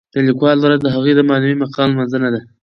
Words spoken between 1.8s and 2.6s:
لمانځنه ده.